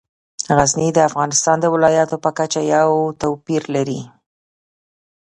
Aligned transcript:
غزني 0.57 0.89
د 0.93 0.99
افغانستان 1.09 1.57
د 1.61 1.65
ولایاتو 1.73 2.15
په 2.23 2.29
کچه 2.37 2.61
یو 2.75 2.89
توپیر 3.21 3.63
لري. 3.75 4.01